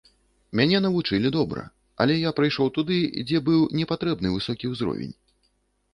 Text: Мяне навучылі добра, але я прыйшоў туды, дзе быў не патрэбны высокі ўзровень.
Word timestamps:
Мяне 0.59 0.79
навучылі 0.85 1.31
добра, 1.35 1.61
але 2.05 2.17
я 2.21 2.33
прыйшоў 2.41 2.73
туды, 2.77 2.97
дзе 3.25 3.45
быў 3.51 3.61
не 3.81 3.85
патрэбны 3.95 4.35
высокі 4.37 4.65
ўзровень. 4.77 5.13